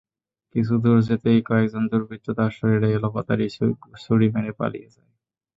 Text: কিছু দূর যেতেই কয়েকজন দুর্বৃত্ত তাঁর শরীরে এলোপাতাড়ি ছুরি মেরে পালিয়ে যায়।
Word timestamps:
কিছু 0.55 0.73
দূর 0.83 0.97
যেতেই 1.07 1.39
কয়েকজন 1.49 1.83
দুর্বৃত্ত 1.91 2.27
তাঁর 2.37 2.51
শরীরে 2.57 2.87
এলোপাতাড়ি 2.91 3.45
ছুরি 4.03 4.27
মেরে 4.33 4.51
পালিয়ে 4.59 4.89
যায়। 4.93 5.09